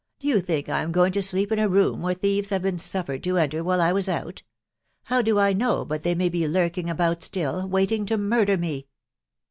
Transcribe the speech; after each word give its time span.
•Do 0.19 0.27
you 0.27 0.39
think 0.41 0.67
1 0.67 0.81
an 0.85 0.91
going 0.93 1.11
to 1.11 1.21
sleep 1.21 1.51
in 1.51 1.59
a 1.59 1.69
room 1.69 2.01
where 2.01 2.15
thieves 2.15 2.49
have 2.49 2.63
been 2.63 2.79
suffered 2.79 3.27
is 3.27 3.37
enter 3.37 3.63
while 3.63 3.79
I 3.79 3.91
was 3.93 4.09
out?.... 4.09 4.41
How 5.03 5.21
do 5.21 5.37
I 5.37 5.53
know 5.53 5.85
but 5.85 6.01
they 6.01 6.15
may 6.15 6.27
be 6.27 6.47
lurking 6.47 6.89
about 6.89 7.21
still, 7.21 7.67
waiting 7.69 8.07
to 8.07 8.17
murder 8.17 8.57
me 8.57 8.87